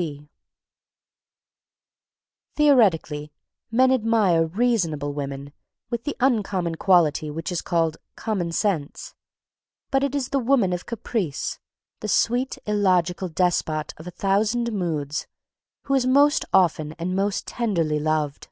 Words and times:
[Sidenote: 0.00 0.18
Portia 0.20 0.22
and 0.22 0.30
Carmen] 2.08 2.52
Theoretically, 2.56 3.32
men 3.70 3.92
admire 3.92 4.46
"reasonable 4.46 5.12
women," 5.12 5.52
with 5.90 6.04
the 6.04 6.16
uncommon 6.20 6.76
quality 6.76 7.30
which 7.30 7.52
is 7.52 7.60
called 7.60 7.98
"common 8.16 8.50
sense," 8.50 9.14
but 9.90 10.02
it 10.02 10.14
is 10.14 10.30
the 10.30 10.38
woman 10.38 10.72
of 10.72 10.86
caprice, 10.86 11.58
the 12.00 12.08
sweet, 12.08 12.56
illogical 12.64 13.28
despot 13.28 13.92
of 13.98 14.06
a 14.06 14.10
thousand 14.10 14.72
moods, 14.72 15.26
who 15.82 15.92
is 15.92 16.06
most 16.06 16.46
often 16.50 16.94
and 16.94 17.14
most 17.14 17.46
tenderly 17.46 17.98
loved. 18.00 18.48